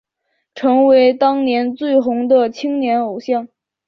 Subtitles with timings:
[0.55, 3.47] 成为当年最红的青少年偶像。